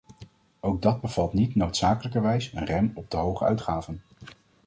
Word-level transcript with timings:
Ook 0.59 0.81
dat 0.81 1.01
bevat 1.01 1.33
niet 1.33 1.55
noodzakelijkerwijs 1.55 2.51
een 2.53 2.65
rem 2.65 2.91
op 2.95 3.09
te 3.09 3.17
hoge 3.17 3.43
uitgaven. 3.45 4.01